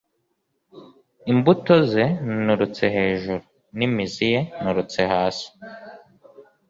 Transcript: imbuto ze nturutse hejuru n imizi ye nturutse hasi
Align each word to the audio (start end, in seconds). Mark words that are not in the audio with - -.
imbuto 1.31 1.73
ze 1.91 2.03
nturutse 2.43 2.83
hejuru 2.95 3.43
n 3.77 3.79
imizi 3.87 4.25
ye 4.33 4.41
nturutse 4.61 5.01
hasi 5.11 5.47